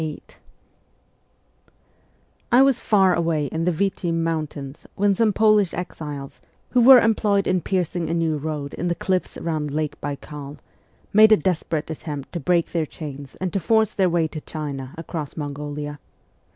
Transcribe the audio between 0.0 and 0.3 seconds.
VIII